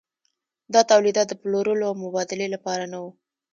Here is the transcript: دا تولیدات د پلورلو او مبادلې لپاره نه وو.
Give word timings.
دا 0.73 0.81
تولیدات 0.91 1.27
د 1.29 1.33
پلورلو 1.41 1.83
او 1.89 1.95
مبادلې 2.05 2.47
لپاره 2.55 2.83
نه 2.91 2.97
وو. 3.01 3.09